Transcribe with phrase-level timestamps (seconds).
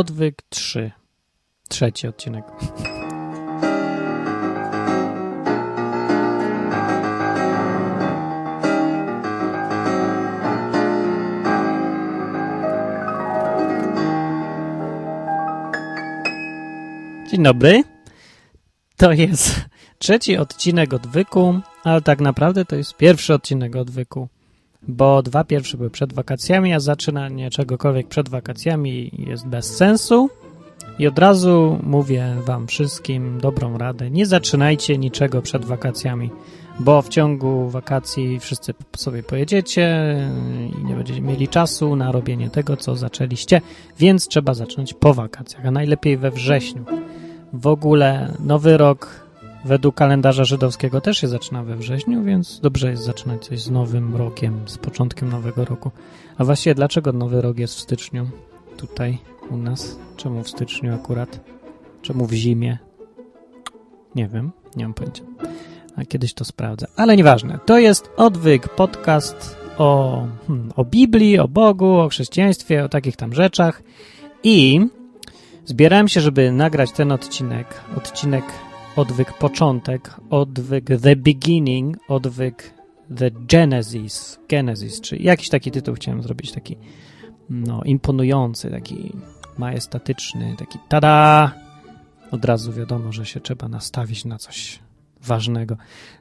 [0.00, 0.90] Odwyk 3.
[1.68, 2.44] Trzeci odcinek.
[17.30, 17.82] Dzień dobry.
[18.96, 19.60] To jest
[19.98, 24.28] trzeci odcinek odwyku, ale tak naprawdę to jest pierwszy odcinek odwyku,
[24.88, 30.30] bo dwa pierwsze były przed wakacjami, a zaczynanie czegokolwiek przed wakacjami jest bez sensu.
[30.98, 36.30] I od razu mówię Wam wszystkim dobrą radę: nie zaczynajcie niczego przed wakacjami,
[36.80, 40.16] bo w ciągu wakacji wszyscy sobie pojedziecie
[40.80, 43.60] i nie będziecie mieli czasu na robienie tego, co zaczęliście,
[43.98, 46.84] więc trzeba zacząć po wakacjach, a najlepiej we wrześniu.
[47.52, 49.19] W ogóle nowy rok
[49.64, 54.16] według kalendarza żydowskiego też się zaczyna we wrześniu, więc dobrze jest zaczynać coś z nowym
[54.16, 55.90] rokiem, z początkiem nowego roku.
[56.38, 58.30] A właściwie dlaczego nowy rok jest w styczniu
[58.76, 59.18] tutaj
[59.50, 59.98] u nas?
[60.16, 61.40] Czemu w styczniu akurat?
[62.02, 62.78] Czemu w zimie?
[64.14, 65.22] Nie wiem, nie mam pojęcia.
[65.96, 66.86] A kiedyś to sprawdzę.
[66.96, 67.58] Ale nieważne.
[67.66, 73.34] To jest Odwyk, podcast o, hmm, o Biblii, o Bogu, o chrześcijaństwie, o takich tam
[73.34, 73.82] rzeczach.
[74.42, 74.80] I
[75.70, 78.44] Zbierałem się, żeby nagrać ten odcinek, odcinek
[78.96, 82.74] odwyk początek, odwyk the beginning, odwyk
[83.16, 86.76] the genesis, genesis, czy jakiś taki tytuł chciałem zrobić, taki
[87.50, 89.12] no, imponujący, taki
[89.58, 91.52] majestatyczny, taki tada!
[92.30, 94.78] Od razu wiadomo, że się trzeba nastawić na coś
[95.22, 95.76] ważnego.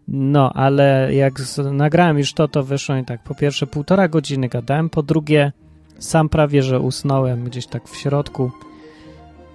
[0.08, 1.34] No, ale jak
[1.74, 5.52] nagrałem już to, to wyszło i tak po pierwsze półtora godziny gadałem, po drugie
[6.00, 8.52] sam prawie, że usnąłem gdzieś tak w środku,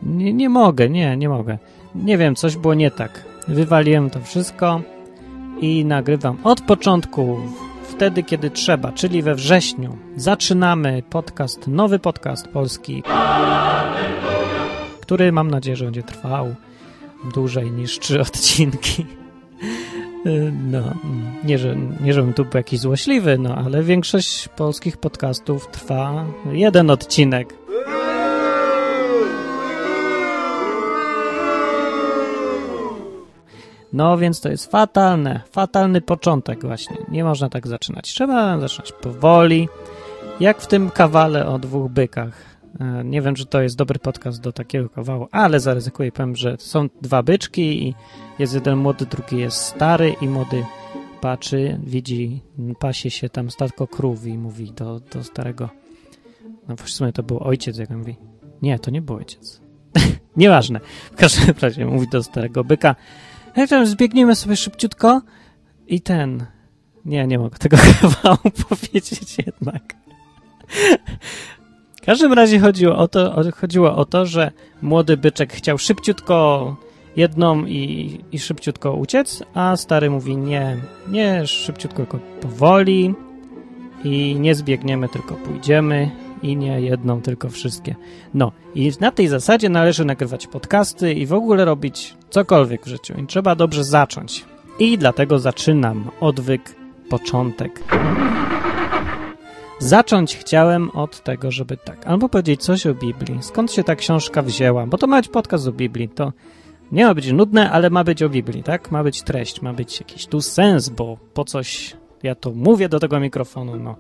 [0.03, 1.59] nie, nie mogę, nie, nie mogę.
[1.95, 3.25] Nie wiem, coś było nie tak.
[3.49, 4.81] Wywaliłem to wszystko
[5.61, 7.39] i nagrywam od początku,
[7.83, 9.97] wtedy, kiedy trzeba, czyli we wrześniu.
[10.17, 13.03] Zaczynamy podcast, nowy podcast polski,
[15.01, 16.55] który mam nadzieję, że będzie trwał
[17.35, 19.07] dłużej niż trzy odcinki.
[20.71, 20.95] No,
[21.45, 26.91] nie, że, nie żebym tu był jakiś złośliwy, no, ale większość polskich podcastów trwa jeden
[26.91, 27.55] odcinek.
[33.95, 36.97] No więc to jest fatalne, fatalny początek właśnie.
[37.09, 38.09] Nie można tak zaczynać.
[38.09, 39.69] Trzeba zaczynać powoli,
[40.41, 42.35] jak w tym kawale o dwóch bykach.
[42.81, 46.57] E, nie wiem, czy to jest dobry podcast do takiego kawału, ale zaryzykuję powiem, że
[46.59, 47.95] są dwa byczki i
[48.39, 50.65] jest jeden młody, drugi jest stary i młody
[51.21, 52.43] patrzy, widzi,
[52.79, 55.69] pasie się tam statko krów i mówi do, do starego,
[56.69, 58.17] no w sumie to był ojciec, jak on mówi.
[58.63, 59.61] Nie, to nie był ojciec.
[60.37, 60.81] Nieważne.
[61.13, 62.95] W każdym razie mówi do starego byka,
[63.57, 65.23] jak tam zbiegniemy sobie szybciutko
[65.87, 66.47] i ten...
[67.05, 69.95] Nie, nie mogę tego kawału powiedzieć jednak.
[71.97, 76.77] W każdym razie chodziło o, to, chodziło o to, że młody byczek chciał szybciutko
[77.17, 80.77] jedną i, i szybciutko uciec, a stary mówi nie,
[81.09, 83.15] nie szybciutko, tylko powoli
[84.05, 86.11] i nie zbiegniemy, tylko pójdziemy
[86.45, 87.95] i nie jedną, tylko wszystkie.
[88.35, 93.15] No i na tej zasadzie należy nagrywać podcasty i w ogóle robić cokolwiek w życiu.
[93.21, 94.45] I trzeba dobrze zacząć.
[94.79, 96.77] I dlatego zaczynam odwyk,
[97.11, 97.83] początek.
[99.79, 103.43] Zacząć chciałem od tego, żeby tak, albo powiedzieć coś o Biblii.
[103.43, 104.87] Skąd się ta książka wzięła?
[104.87, 106.09] Bo to ma być podcast o Biblii.
[106.09, 106.33] To
[106.93, 108.91] nie ma być nudne, ale ma być o Biblii, tak?
[108.91, 113.01] Ma być treść, ma być jakiś tu sens, bo po coś ja to mówię do
[113.01, 113.97] tego mikrofonu, no.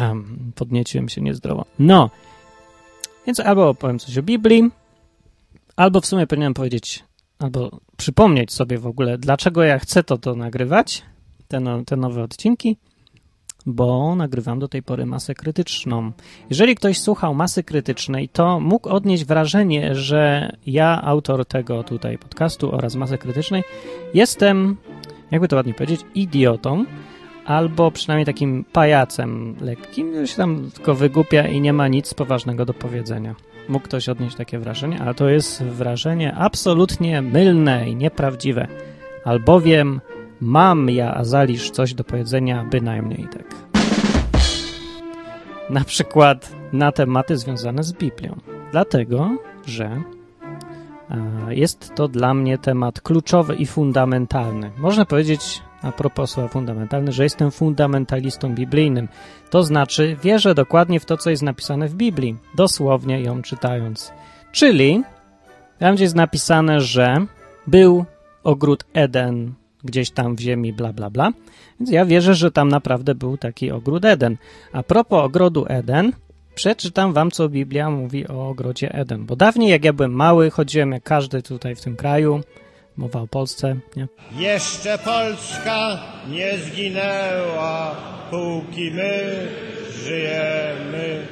[0.00, 1.64] Um, podnieciłem się niezdrowo.
[1.78, 2.10] No,
[3.26, 4.70] więc albo opowiem coś o Biblii,
[5.76, 7.04] albo w sumie powinienem powiedzieć,
[7.38, 11.02] albo przypomnieć sobie w ogóle, dlaczego ja chcę to, to nagrywać,
[11.48, 12.76] te, no, te nowe odcinki,
[13.66, 16.12] bo nagrywam do tej pory masę krytyczną.
[16.50, 22.74] Jeżeli ktoś słuchał masy krytycznej, to mógł odnieść wrażenie, że ja, autor tego tutaj podcastu
[22.74, 23.62] oraz masy krytycznej,
[24.14, 24.76] jestem,
[25.30, 26.84] jakby to ładnie powiedzieć, idiotą,
[27.50, 32.64] albo przynajmniej takim pajacem lekkim, który się tam tylko wygupia i nie ma nic poważnego
[32.64, 33.34] do powiedzenia.
[33.68, 38.68] Mógł ktoś odnieść takie wrażenie, ale to jest wrażenie absolutnie mylne i nieprawdziwe,
[39.24, 40.00] albowiem
[40.40, 43.54] mam ja, Azalisz, coś do powiedzenia bynajmniej tak.
[45.70, 48.36] Na przykład na tematy związane z Biblią.
[48.72, 49.36] Dlatego,
[49.66, 50.02] że
[51.48, 54.70] jest to dla mnie temat kluczowy i fundamentalny.
[54.78, 59.08] Można powiedzieć, a propos słowa fundamentalne, że jestem fundamentalistą biblijnym.
[59.50, 64.12] To znaczy, wierzę dokładnie w to, co jest napisane w Biblii, dosłownie ją czytając.
[64.52, 65.02] Czyli
[65.78, 67.26] tam, gdzie jest napisane, że
[67.66, 68.04] był
[68.44, 69.54] ogród Eden
[69.84, 71.32] gdzieś tam w ziemi, bla, bla, bla.
[71.80, 74.36] Więc ja wierzę, że tam naprawdę był taki ogród Eden.
[74.72, 76.12] A propos ogrodu Eden,
[76.54, 79.26] przeczytam wam, co Biblia mówi o ogrodzie Eden.
[79.26, 82.40] Bo dawniej, jak ja byłem mały, chodziłem jak każdy tutaj w tym kraju.
[82.96, 84.08] Mowa o Polsce, nie?
[84.32, 85.98] Jeszcze Polska
[86.28, 87.96] nie zginęła,
[88.30, 89.48] póki my
[90.04, 91.26] żyjemy.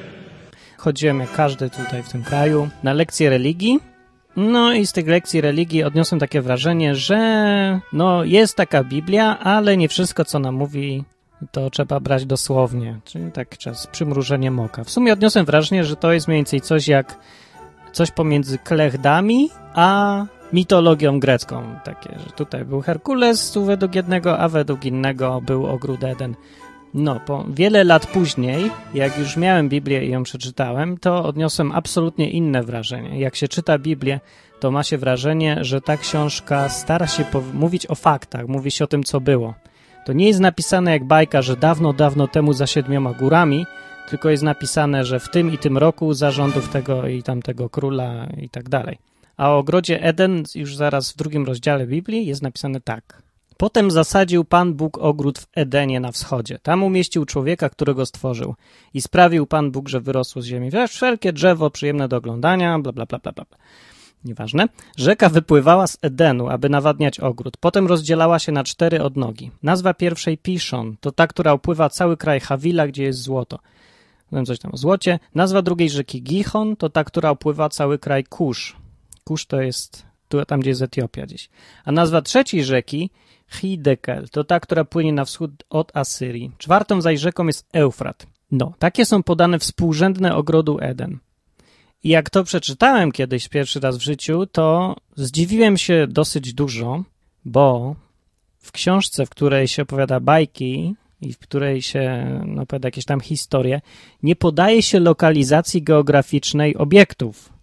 [0.77, 3.79] Chodziłem jak każdy tutaj w tym kraju na lekcje religii.
[4.35, 9.77] No i z tych lekcji religii odniosłem takie wrażenie, że no jest taka Biblia, ale
[9.77, 11.03] nie wszystko, co nam mówi,
[11.51, 14.83] to trzeba brać dosłownie, czyli tak czas przymrużenie oka.
[14.83, 17.19] W sumie odniosłem wrażenie, że to jest mniej więcej coś jak
[17.91, 21.63] coś pomiędzy klechdami a mitologią grecką.
[21.83, 26.35] Takie, że tutaj był Herkules według jednego, a według innego był ogród Eden.
[26.93, 32.29] No, po wiele lat później, jak już miałem Biblię i ją przeczytałem, to odniosłem absolutnie
[32.29, 33.19] inne wrażenie.
[33.19, 34.19] Jak się czyta Biblię,
[34.59, 38.87] to ma się wrażenie, że ta książka stara się mówić o faktach, mówi się o
[38.87, 39.53] tym, co było.
[40.05, 43.65] To nie jest napisane jak bajka, że dawno, dawno temu za siedmioma górami,
[44.09, 48.49] tylko jest napisane, że w tym i tym roku zarządów tego i tamtego króla i
[48.49, 49.08] tak dalej.
[49.39, 53.21] A o ogrodzie Eden już zaraz w drugim rozdziale Biblii jest napisane tak.
[53.57, 56.59] Potem zasadził Pan Bóg ogród w Edenie na wschodzie.
[56.63, 58.55] Tam umieścił człowieka, którego stworzył.
[58.93, 63.05] I sprawił Pan Bóg, że wyrosło z ziemi wszelkie drzewo przyjemne do oglądania, bla, bla,
[63.05, 63.45] bla, bla, bla.
[64.25, 64.67] Nieważne.
[64.97, 67.57] Rzeka wypływała z Edenu, aby nawadniać ogród.
[67.57, 69.51] Potem rozdzielała się na cztery odnogi.
[69.63, 73.59] Nazwa pierwszej Pishon to ta, która opływa cały kraj Hawila, gdzie jest złoto.
[74.29, 75.19] Powiem coś tam o złocie.
[75.35, 78.78] Nazwa drugiej rzeki Gihon to ta, która opływa cały kraj Kusz.
[79.29, 81.49] Kusz to jest tu, tam, gdzie jest Etiopia gdzieś.
[81.85, 83.09] A nazwa trzeciej rzeki
[83.47, 86.51] Hidekel to ta, która płynie na wschód od Asyrii.
[86.57, 88.27] Czwartą zaś rzeką jest Eufrat.
[88.51, 91.17] No, takie są podane współrzędne ogrodu Eden.
[92.03, 97.03] I jak to przeczytałem kiedyś pierwszy raz w życiu, to zdziwiłem się dosyć dużo,
[97.45, 97.95] bo
[98.59, 103.19] w książce, w której się opowiada bajki i w której się no, opowiada jakieś tam
[103.19, 103.81] historie,
[104.23, 107.58] nie podaje się lokalizacji geograficznej obiektów.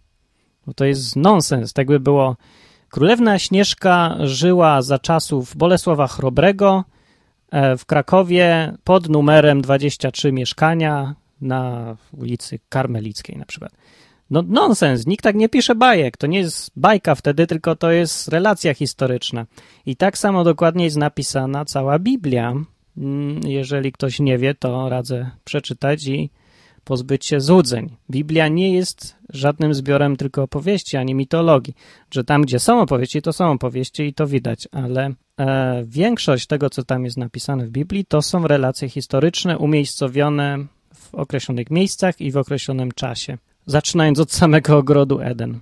[0.67, 1.73] Bo to jest nonsens.
[1.73, 2.37] Tak by było.
[2.89, 6.85] Królewna Śnieżka żyła za czasów Bolesława Chrobrego
[7.51, 13.73] e, w Krakowie pod numerem 23 mieszkania na ulicy Karmelickiej na przykład.
[14.31, 16.17] No nonsens, nikt tak nie pisze bajek.
[16.17, 19.47] To nie jest bajka wtedy, tylko to jest relacja historyczna.
[19.87, 22.55] I tak samo dokładnie jest napisana cała Biblia.
[22.97, 26.31] Mm, jeżeli ktoś nie wie, to radzę przeczytać i
[26.87, 27.97] pozbyć się złudzeń.
[28.11, 31.75] Biblia nie jest żadnym zbiorem tylko opowieści, ani mitologii.
[32.11, 36.71] Że tam, gdzie są opowieści, to są opowieści i to widać, ale e, większość tego,
[36.71, 42.31] co tam jest napisane w Biblii, to są relacje historyczne umiejscowione w określonych miejscach i
[42.31, 45.61] w określonym czasie zaczynając od samego ogrodu Eden.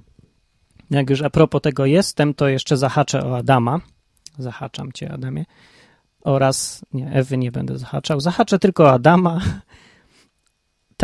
[0.90, 3.80] Jak już a propos tego jestem, to jeszcze zahaczę o Adama.
[4.38, 5.44] Zahaczam cię, Adamie.
[6.20, 8.20] Oraz, nie, Ewy nie będę zahaczał.
[8.20, 9.40] Zahaczę tylko o Adama.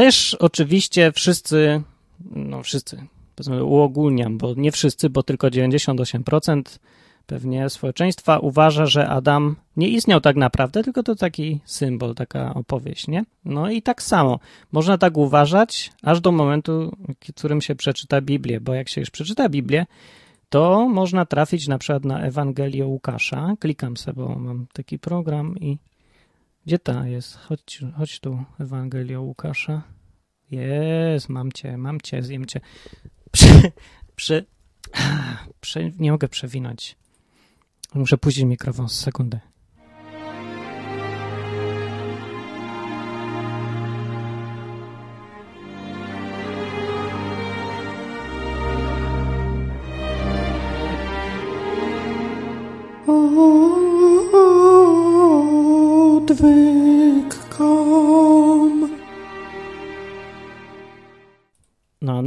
[0.01, 1.83] Też oczywiście wszyscy,
[2.31, 6.63] no wszyscy, powiedzmy uogólniam, bo nie wszyscy, bo tylko 98%
[7.27, 13.09] pewnie społeczeństwa uważa, że Adam nie istniał tak naprawdę, tylko to taki symbol, taka opowieść,
[13.09, 13.25] nie?
[13.45, 14.39] No i tak samo.
[14.73, 19.11] Można tak uważać aż do momentu, w którym się przeczyta Biblię, bo jak się już
[19.11, 19.87] przeczyta Biblię,
[20.49, 23.55] to można trafić na przykład na Ewangelię Łukasza.
[23.61, 25.79] Klikam sobie, bo mam taki program i
[26.67, 27.37] gdzie ta jest?
[27.37, 29.83] Chodź, chodź tu, Ewangelia Łukasza.
[30.51, 32.61] Jest, mam cię, mam cię, zjem cię.
[33.33, 33.73] Przy,
[34.17, 34.45] przy,
[35.61, 36.97] przy, nie mogę przewinąć.
[37.95, 39.41] Muszę puścić mikrofon z sekundę.
[56.17, 56.80] Odwyk.com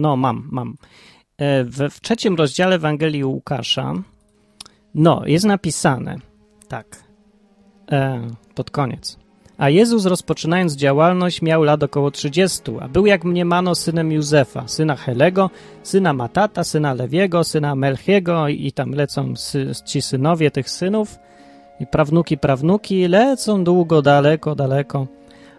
[0.03, 0.75] No, mam, mam.
[1.37, 3.93] E, w, w trzecim rozdziale Ewangelii Łukasza
[4.95, 6.15] no, jest napisane
[6.67, 7.03] tak,
[7.91, 8.21] e,
[8.55, 9.17] pod koniec.
[9.57, 14.95] A Jezus rozpoczynając działalność miał lat około 30, a był jak mniemano synem Józefa, syna
[14.95, 15.49] Helego,
[15.83, 21.19] syna Matata, syna Lewiego, syna Melchiego i tam lecą sy, ci synowie tych synów
[21.79, 25.07] i prawnuki, prawnuki, lecą długo, daleko, daleko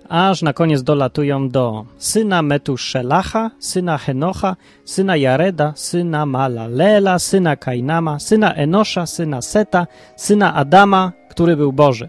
[0.08, 8.18] aż na koniec dolatują do syna Metuszelacha, syna Henocha, syna Jareda, syna Malalela, syna Kainama,
[8.18, 12.08] syna Enosza, syna Seta, syna Adama, który był Boży.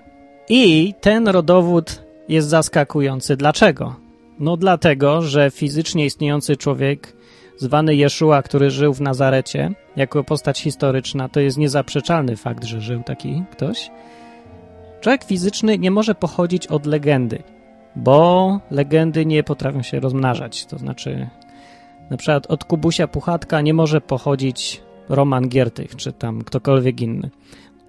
[0.50, 3.38] I ten rodowód jest zaskakujący.
[3.38, 3.96] Dlaczego?
[4.40, 7.16] No dlatego, że fizycznie istniejący człowiek
[7.58, 13.04] zwany Jeszua, który żył w Nazarecie, jako postać historyczna, to jest niezaprzeczalny fakt, że żył
[13.04, 13.92] taki ktoś.
[15.02, 17.44] Człowiek fizyczny nie może pochodzić od legendy
[17.96, 20.66] bo legendy nie potrafią się rozmnażać.
[20.66, 21.30] To znaczy,
[22.10, 27.30] na przykład od Kubusia Puchatka nie może pochodzić Roman Giertych, czy tam ktokolwiek inny.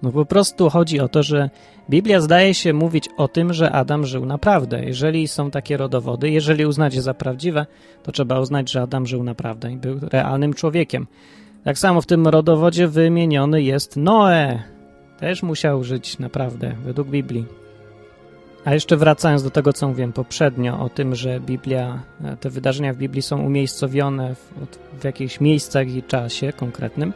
[0.01, 1.49] No po prostu chodzi o to, że
[1.89, 4.85] Biblia zdaje się mówić o tym, że Adam żył naprawdę.
[4.85, 7.65] Jeżeli są takie rodowody, jeżeli uznać je za prawdziwe,
[8.03, 11.07] to trzeba uznać, że Adam żył naprawdę i był realnym człowiekiem.
[11.63, 14.63] Tak samo w tym rodowodzie wymieniony jest Noe.
[15.19, 17.66] Też musiał żyć naprawdę, według Biblii.
[18.65, 21.99] A jeszcze wracając do tego, co mówiłem poprzednio, o tym, że Biblia,
[22.39, 24.53] te wydarzenia w Biblii są umiejscowione w,
[25.01, 27.13] w jakichś miejscach i czasie konkretnym,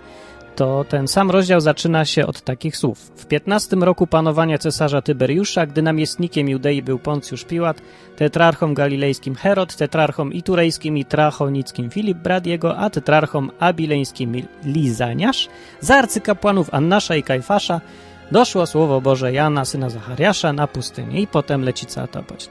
[0.55, 3.11] to ten sam rozdział zaczyna się od takich słów.
[3.15, 7.81] W 15 roku panowania cesarza Tyberiusza, gdy namiestnikiem Judei był Poncjusz Piłat,
[8.15, 14.33] tetrarchą galilejskim Herod, tetrarchą iturejskim i trachonickim Filip, brat jego, a tetrarchą abileńskim
[14.65, 17.81] Lizaniasz, za arcykapłanów Annasza i Kajfasza,
[18.31, 22.49] doszło słowo Boże Jana, syna Zachariasza, na pustynię i potem leci cała ta opowieść.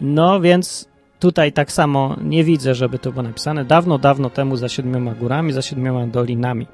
[0.00, 3.64] No więc tutaj tak samo nie widzę, żeby to było napisane.
[3.64, 6.66] Dawno, dawno temu za siedmioma górami, za siedmioma dolinami.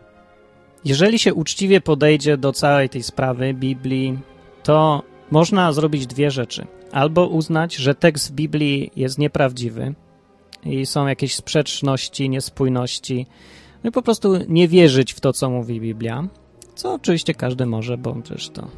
[0.84, 4.18] Jeżeli się uczciwie podejdzie do całej tej sprawy Biblii,
[4.62, 6.66] to można zrobić dwie rzeczy.
[6.92, 9.94] Albo uznać, że tekst Biblii jest nieprawdziwy
[10.64, 13.26] i są jakieś sprzeczności, niespójności,
[13.84, 16.28] no i po prostu nie wierzyć w to, co mówi Biblia,
[16.74, 18.68] co oczywiście każdy może, bo przecież to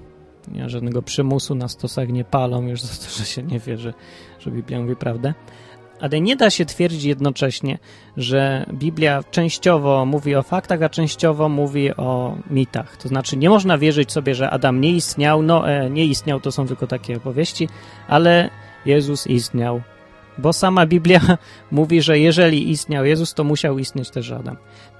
[0.53, 3.95] nie ma żadnego przymusu na stosach nie palą już za to, że się nie wierzy,
[4.39, 5.35] że Biblia mówi prawdę.
[6.01, 7.79] Ale nie da się twierdzić jednocześnie,
[8.17, 12.97] że Biblia częściowo mówi o faktach, a częściowo mówi o mitach.
[12.97, 16.67] To znaczy, nie można wierzyć sobie, że Adam nie istniał, Noe nie istniał, to są
[16.67, 17.69] tylko takie opowieści,
[18.09, 18.51] ale
[18.87, 19.83] Jezus istniał.
[20.39, 21.21] Bo sama Biblia
[21.71, 24.57] mówi, że jeżeli istniał Jezus, to musiał istnieć też Adam.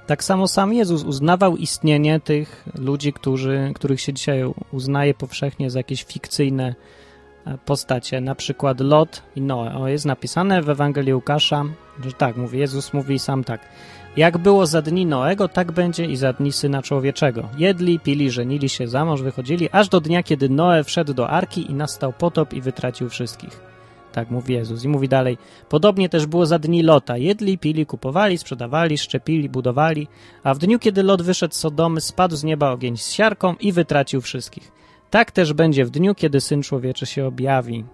[0.07, 5.79] Tak samo sam Jezus uznawał istnienie tych ludzi, którzy, których się dzisiaj uznaje powszechnie za
[5.79, 6.75] jakieś fikcyjne
[7.65, 9.75] postacie, na przykład Lot i Noe.
[9.75, 11.65] O, jest napisane w Ewangelii Łukasza,
[12.05, 13.61] że tak, mówi Jezus mówi sam tak.
[14.17, 17.49] Jak było za dni Noego, tak będzie i za dni Syna Człowieczego.
[17.57, 21.71] Jedli, pili, żenili się, za mąż wychodzili, aż do dnia, kiedy Noe wszedł do arki
[21.71, 23.76] i nastał potop i wytracił wszystkich.
[24.17, 24.83] Tak mówi Jezus.
[24.83, 25.37] I mówi dalej,
[25.69, 27.17] podobnie też było za dni Lota.
[27.17, 30.07] Jedli, pili, kupowali, sprzedawali, szczepili, budowali,
[30.43, 33.71] a w dniu, kiedy Lot wyszedł z Sodomy, spadł z nieba ogień z siarką i
[33.71, 34.71] wytracił wszystkich.
[35.09, 37.85] Tak też będzie w dniu, kiedy Syn Człowieczy się objawi.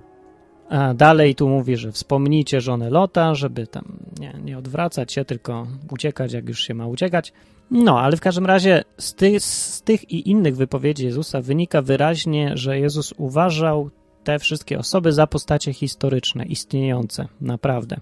[0.70, 5.68] A dalej tu mówi, że wspomnijcie żonę Lota, żeby tam nie, nie odwracać się, tylko
[5.92, 7.34] uciekać, jak już się ma uciekać.
[7.72, 12.52] No, ale w każdym razie z, ty, z tych i innych wypowiedzi Jezusa wynika wyraźnie,
[12.58, 13.90] że Jezus uważał
[14.24, 17.98] te wszystkie osoby za postacie historyczne, istniejące, naprawdę.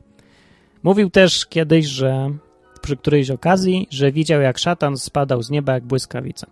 [0.84, 2.30] Mówił też kiedyś, że
[2.82, 6.48] przy którejś okazji, że widział jak szatan spadał z nieba jak błyskawica.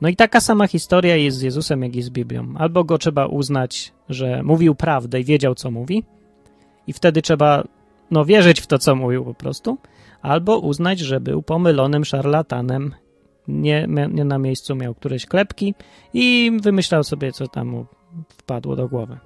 [0.00, 2.54] No i taka sama historia jest z Jezusem, jak i z Biblią.
[2.58, 6.04] Albo go trzeba uznać, że mówił prawdę i wiedział, co mówi,
[6.86, 7.64] i wtedy trzeba
[8.10, 9.78] no, wierzyć w to, co mówił po prostu,
[10.22, 12.94] albo uznać, że był pomylonym szarlatanem,
[13.48, 15.74] nie, nie na miejscu miał któreś klepki
[16.14, 17.86] i wymyślał sobie, co tam mu
[18.28, 19.18] wpadło do głowy.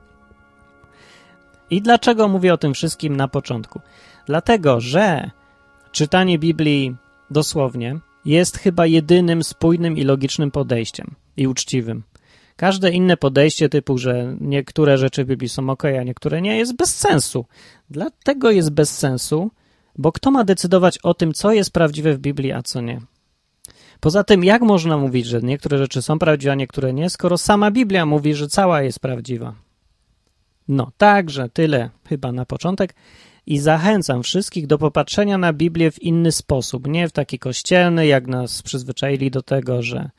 [1.70, 3.80] I dlaczego mówię o tym wszystkim na początku?
[4.26, 5.30] Dlatego, że
[5.92, 6.96] czytanie Biblii
[7.30, 12.02] dosłownie jest chyba jedynym spójnym i logicznym podejściem i uczciwym.
[12.56, 16.76] Każde inne podejście typu, że niektóre rzeczy w Biblii są ok, a niektóre nie, jest
[16.76, 17.46] bez sensu.
[17.90, 19.50] Dlatego jest bez sensu,
[19.98, 23.00] bo kto ma decydować o tym, co jest prawdziwe w Biblii, a co nie?
[24.02, 27.70] Poza tym, jak można mówić, że niektóre rzeczy są prawdziwe, a niektóre nie, skoro sama
[27.70, 29.54] Biblia mówi, że cała jest prawdziwa?
[30.68, 32.94] No, także tyle chyba na początek
[33.46, 38.26] i zachęcam wszystkich do popatrzenia na Biblię w inny sposób, nie w taki kościelny, jak
[38.26, 40.10] nas przyzwyczaili do tego, że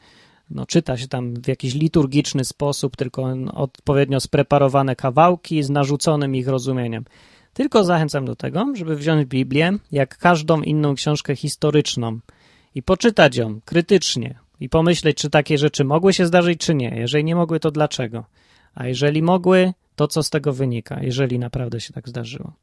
[0.49, 3.23] no, czyta się tam w jakiś liturgiczny sposób, tylko
[3.53, 7.05] odpowiednio spreparowane kawałki z narzuconym ich rozumieniem.
[7.53, 12.19] Tylko zachęcam do tego, żeby wziąć Biblię jak każdą inną książkę historyczną
[12.75, 16.96] i poczytać ją krytycznie i pomyśleć, czy takie rzeczy mogły się zdarzyć, czy nie.
[16.96, 18.25] Jeżeli nie mogły, to dlaczego?
[18.75, 22.53] A jeżeli mogły, to co z tego wynika, jeżeli naprawdę się tak zdarzyło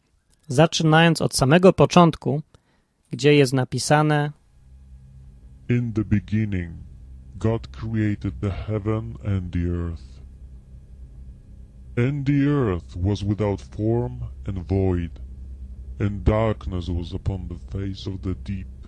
[0.51, 2.43] zaczynając od samego początku,
[3.11, 4.33] gdzie jest napisane
[5.69, 6.73] In the beginning
[7.37, 10.03] God created the heaven and the earth.
[11.99, 15.21] And the earth was without form and void,
[16.01, 18.80] and darkness was upon the face of the deep.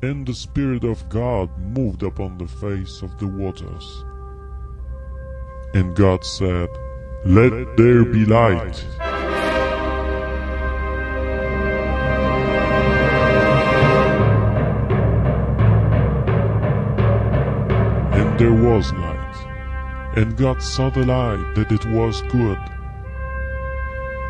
[0.00, 4.04] And the Spirit of God moved upon the face of the waters.
[5.74, 6.68] And God said,
[7.24, 8.84] Let there be light.
[18.14, 19.18] And there was light.
[20.16, 22.58] And God saw the light that it was good,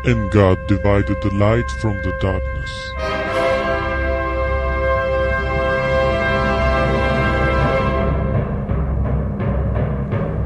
[0.05, 3.18] And God divided the light from the darkness.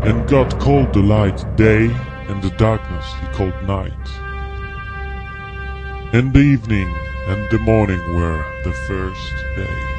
[0.06, 1.86] And God called the light day,
[2.28, 3.94] and the darkness he called night.
[6.14, 6.94] And the evening
[7.28, 9.93] and the morning were the first day.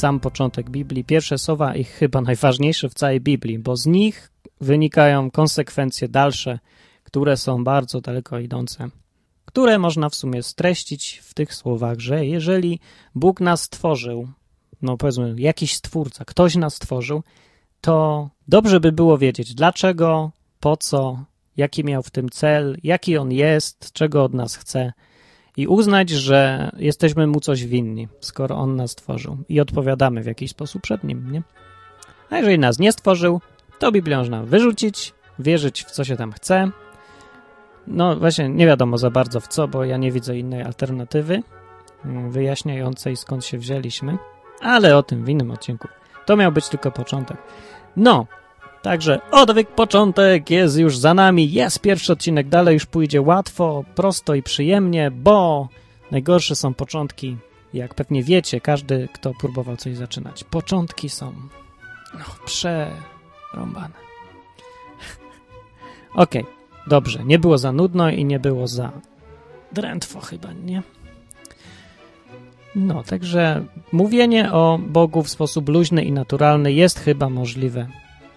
[0.00, 5.30] Sam początek Biblii, pierwsze słowa i chyba najważniejsze w całej Biblii, bo z nich wynikają
[5.30, 6.58] konsekwencje dalsze,
[7.04, 8.88] które są bardzo daleko idące,
[9.44, 12.80] które można w sumie streścić w tych słowach, że jeżeli
[13.14, 14.28] Bóg nas stworzył,
[14.82, 17.22] no powiedzmy jakiś stwórca, ktoś nas stworzył,
[17.80, 20.30] to dobrze by było wiedzieć dlaczego,
[20.60, 21.24] po co,
[21.56, 24.92] jaki miał w tym cel, jaki on jest, czego od nas chce
[25.56, 30.50] i uznać, że jesteśmy mu coś winni, skoro on nas stworzył i odpowiadamy w jakiś
[30.50, 31.42] sposób przed nim, nie?
[32.30, 33.40] A jeżeli nas nie stworzył,
[33.78, 36.70] to Biblię można wyrzucić, wierzyć w co się tam chce.
[37.86, 41.42] No właśnie, nie wiadomo za bardzo w co, bo ja nie widzę innej alternatywy
[42.04, 44.18] mm, wyjaśniającej skąd się wzięliśmy,
[44.60, 45.88] ale o tym w innym odcinku.
[46.26, 47.36] To miał być tylko początek.
[47.96, 48.26] No,
[48.82, 51.52] Także odwyk początek jest już za nami.
[51.52, 55.68] Jest pierwszy odcinek, dalej już pójdzie łatwo, prosto i przyjemnie, bo
[56.10, 57.36] najgorsze są początki.
[57.74, 60.44] Jak pewnie wiecie, każdy, kto próbował coś zaczynać.
[60.44, 61.32] Początki są
[62.14, 63.94] no, przerąbane.
[66.14, 66.54] Okej, okay,
[66.86, 67.24] dobrze.
[67.24, 68.92] Nie było za nudno i nie było za
[69.72, 70.82] drętwo chyba, nie?
[72.74, 77.86] No, także mówienie o Bogu w sposób luźny i naturalny jest chyba możliwe.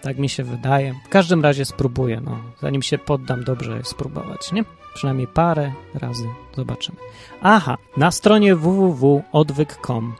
[0.04, 0.94] Tak mi się wydaje.
[1.06, 2.38] W każdym razie spróbuję, no.
[2.60, 4.64] Zanim się poddam, dobrze spróbować, nie?
[4.94, 6.98] Przynajmniej parę razy zobaczymy.
[7.42, 10.14] Aha, na stronie www.odwyk.com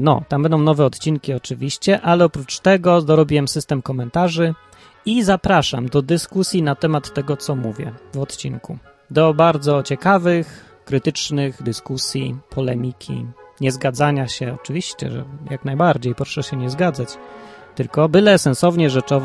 [0.00, 4.54] no, tam będą nowe odcinki oczywiście, ale oprócz tego dorobiłem system komentarzy
[5.06, 8.78] i zapraszam do dyskusji na temat tego, co mówię w odcinku.
[9.10, 13.26] Do bardzo ciekawych, krytycznych dyskusji, polemiki,
[13.60, 17.08] niezgadzania się, oczywiście, że jak najbardziej, proszę się nie zgadzać,
[17.74, 19.24] tylko byle sensownie, rzeczowo